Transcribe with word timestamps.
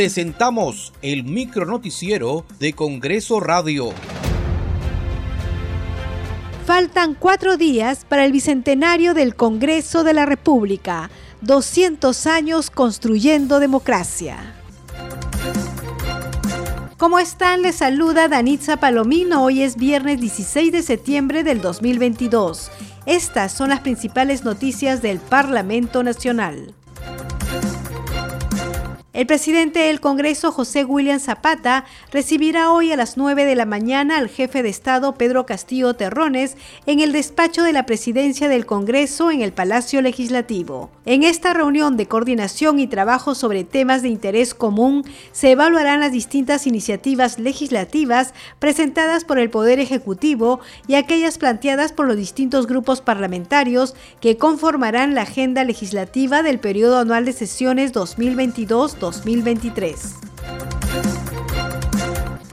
presentamos 0.00 0.94
el 1.02 1.24
micronoticiero 1.24 2.46
de 2.58 2.72
Congreso 2.72 3.38
Radio. 3.38 3.90
Faltan 6.64 7.12
cuatro 7.12 7.58
días 7.58 8.06
para 8.08 8.24
el 8.24 8.32
bicentenario 8.32 9.12
del 9.12 9.34
Congreso 9.34 10.02
de 10.02 10.14
la 10.14 10.24
República. 10.24 11.10
200 11.42 12.26
años 12.26 12.70
construyendo 12.70 13.60
democracia. 13.60 14.54
¿Cómo 16.96 17.18
están? 17.18 17.60
Les 17.60 17.76
saluda 17.76 18.28
Danitza 18.28 18.78
Palomino. 18.78 19.44
Hoy 19.44 19.62
es 19.62 19.76
viernes 19.76 20.18
16 20.18 20.72
de 20.72 20.82
septiembre 20.82 21.44
del 21.44 21.60
2022. 21.60 22.70
Estas 23.04 23.52
son 23.52 23.68
las 23.68 23.80
principales 23.80 24.44
noticias 24.44 25.02
del 25.02 25.18
Parlamento 25.18 26.02
Nacional. 26.02 26.74
El 29.12 29.26
presidente 29.26 29.80
del 29.80 29.98
Congreso, 29.98 30.52
José 30.52 30.84
William 30.84 31.18
Zapata, 31.18 31.84
recibirá 32.12 32.70
hoy 32.70 32.92
a 32.92 32.96
las 32.96 33.16
9 33.16 33.44
de 33.44 33.56
la 33.56 33.66
mañana 33.66 34.18
al 34.18 34.28
jefe 34.28 34.62
de 34.62 34.68
Estado, 34.68 35.16
Pedro 35.16 35.46
Castillo 35.46 35.94
Terrones, 35.94 36.56
en 36.86 37.00
el 37.00 37.10
despacho 37.10 37.64
de 37.64 37.72
la 37.72 37.86
presidencia 37.86 38.48
del 38.48 38.66
Congreso 38.66 39.32
en 39.32 39.42
el 39.42 39.52
Palacio 39.52 40.00
Legislativo. 40.00 40.92
En 41.06 41.24
esta 41.24 41.52
reunión 41.52 41.96
de 41.96 42.06
coordinación 42.06 42.78
y 42.78 42.86
trabajo 42.86 43.34
sobre 43.34 43.64
temas 43.64 44.02
de 44.02 44.10
interés 44.10 44.54
común, 44.54 45.04
se 45.32 45.50
evaluarán 45.50 45.98
las 45.98 46.12
distintas 46.12 46.68
iniciativas 46.68 47.40
legislativas 47.40 48.32
presentadas 48.60 49.24
por 49.24 49.40
el 49.40 49.50
Poder 49.50 49.80
Ejecutivo 49.80 50.60
y 50.86 50.94
aquellas 50.94 51.36
planteadas 51.36 51.92
por 51.92 52.06
los 52.06 52.16
distintos 52.16 52.68
grupos 52.68 53.00
parlamentarios 53.00 53.96
que 54.20 54.36
conformarán 54.36 55.16
la 55.16 55.22
agenda 55.22 55.64
legislativa 55.64 56.44
del 56.44 56.60
periodo 56.60 57.00
anual 57.00 57.24
de 57.24 57.32
sesiones 57.32 57.92
2022 57.92 58.99
2023. 59.00 60.14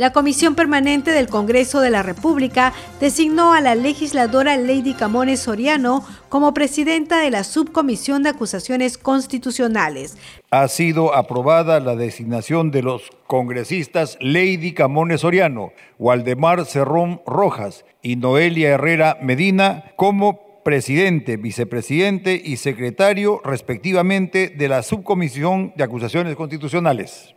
La 0.00 0.14
Comisión 0.14 0.54
Permanente 0.54 1.10
del 1.10 1.28
Congreso 1.28 1.80
de 1.80 1.90
la 1.90 2.02
República 2.02 2.72
designó 3.00 3.52
a 3.52 3.60
la 3.60 3.74
legisladora 3.74 4.56
Lady 4.56 4.94
Camones 4.94 5.40
Soriano 5.40 6.02
como 6.30 6.54
presidenta 6.54 7.18
de 7.18 7.30
la 7.30 7.44
Subcomisión 7.44 8.22
de 8.22 8.30
Acusaciones 8.30 8.96
Constitucionales. 8.96 10.16
Ha 10.50 10.68
sido 10.68 11.14
aprobada 11.14 11.80
la 11.80 11.96
designación 11.96 12.70
de 12.70 12.82
los 12.82 13.10
congresistas 13.26 14.16
Lady 14.22 14.72
Camones 14.72 15.20
Soriano, 15.20 15.72
Waldemar 15.98 16.64
Cerrón 16.64 17.20
Rojas 17.26 17.84
y 18.00 18.16
Noelia 18.16 18.70
Herrera 18.70 19.18
Medina 19.20 19.92
como 19.96 20.49
presidente, 20.70 21.36
vicepresidente 21.36 22.40
y 22.44 22.56
secretario 22.56 23.40
respectivamente 23.44 24.54
de 24.56 24.68
la 24.68 24.84
Subcomisión 24.84 25.72
de 25.74 25.82
Acusaciones 25.82 26.36
Constitucionales. 26.36 27.34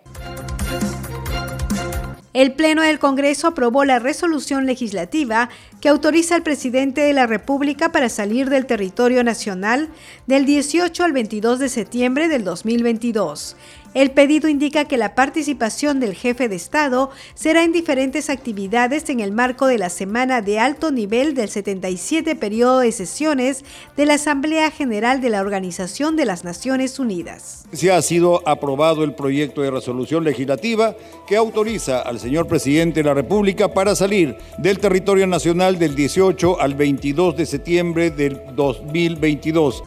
El 2.33 2.53
Pleno 2.53 2.83
del 2.83 2.99
Congreso 2.99 3.47
aprobó 3.47 3.85
la 3.85 3.97
resolución 3.97 4.67
legislativa 4.67 5.49
que 5.81 5.89
autoriza 5.89 6.35
al 6.35 6.43
presidente 6.43 7.01
de 7.01 7.13
la 7.13 7.25
República 7.25 7.91
para 7.91 8.07
salir 8.09 8.51
del 8.51 8.67
territorio 8.67 9.23
nacional 9.23 9.89
del 10.27 10.45
18 10.45 11.03
al 11.03 11.11
22 11.11 11.57
de 11.57 11.69
septiembre 11.69 12.27
del 12.27 12.43
2022. 12.43 13.57
El 13.93 14.09
pedido 14.09 14.49
indica 14.49 14.85
que 14.85 14.97
la 14.97 15.13
participación 15.13 15.99
del 15.99 16.15
jefe 16.15 16.49
de 16.49 16.55
Estado 16.55 17.11
será 17.35 17.63
en 17.63 17.71
diferentes 17.71 18.31
actividades 18.31 19.07
en 19.09 19.19
el 19.19 19.31
marco 19.31 19.67
de 19.67 19.77
la 19.77 19.89
semana 19.89 20.41
de 20.41 20.59
alto 20.59 20.91
nivel 20.91 21.35
del 21.35 21.49
77 21.49 22.35
periodo 22.35 22.79
de 22.79 22.91
sesiones 22.91 23.63
de 23.95 24.07
la 24.07 24.15
Asamblea 24.15 24.71
General 24.71 25.21
de 25.21 25.29
la 25.29 25.41
Organización 25.41 26.15
de 26.15 26.25
las 26.25 26.43
Naciones 26.43 26.97
Unidas. 26.97 27.65
Se 27.71 27.91
ha 27.91 28.01
sido 28.01 28.41
aprobado 28.47 29.03
el 29.03 29.13
proyecto 29.13 29.61
de 29.61 29.69
resolución 29.69 30.23
legislativa 30.23 30.95
que 31.27 31.37
autoriza 31.37 32.01
al 32.01 32.19
señor 32.19 32.47
presidente 32.47 33.01
de 33.01 33.09
la 33.09 33.13
República 33.13 33.73
para 33.73 33.95
salir 33.95 34.37
del 34.57 34.79
territorio 34.79 35.27
nacional 35.27 35.77
del 35.77 35.95
18 35.95 36.59
al 36.59 36.73
22 36.73 37.37
de 37.37 37.45
septiembre 37.45 38.09
del 38.09 38.41
2022. 38.55 39.83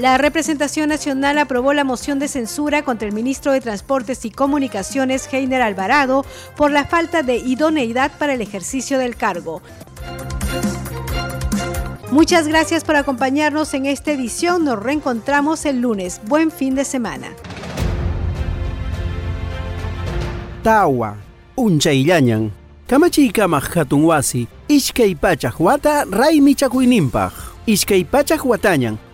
La 0.00 0.16
representación 0.16 0.88
nacional 0.88 1.36
aprobó 1.36 1.74
la 1.74 1.84
moción 1.84 2.18
de 2.18 2.26
censura 2.26 2.82
contra 2.82 3.06
el 3.06 3.12
ministro 3.12 3.52
de 3.52 3.60
Transportes 3.60 4.24
y 4.24 4.30
Comunicaciones, 4.30 5.28
Heiner 5.30 5.60
Alvarado, 5.60 6.24
por 6.56 6.70
la 6.70 6.86
falta 6.86 7.22
de 7.22 7.36
idoneidad 7.36 8.10
para 8.18 8.32
el 8.32 8.40
ejercicio 8.40 8.98
del 8.98 9.14
cargo. 9.14 9.60
Muchas 12.10 12.48
gracias 12.48 12.82
por 12.82 12.96
acompañarnos 12.96 13.74
en 13.74 13.84
esta 13.84 14.10
edición. 14.12 14.64
Nos 14.64 14.82
reencontramos 14.82 15.66
el 15.66 15.82
lunes. 15.82 16.22
Buen 16.24 16.50
fin 16.50 16.74
de 16.74 16.86
semana. 16.86 17.28
Tawa, 20.62 21.16
ishkay 24.66 25.14
pachak 25.14 25.60
wata 25.60 26.06
raymi 26.06 26.54
chakuynimpaj. 26.54 27.32
Ishkay 27.66 28.04
pachak 28.04 28.46
watañan, 28.46 28.98